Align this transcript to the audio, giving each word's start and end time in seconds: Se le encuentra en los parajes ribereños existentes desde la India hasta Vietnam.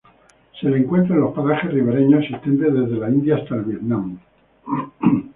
Se 0.59 0.67
le 0.67 0.77
encuentra 0.79 1.13
en 1.13 1.21
los 1.21 1.35
parajes 1.35 1.71
ribereños 1.71 2.23
existentes 2.23 2.73
desde 2.73 2.97
la 2.97 3.09
India 3.11 3.35
hasta 3.35 3.55
Vietnam. 3.57 4.17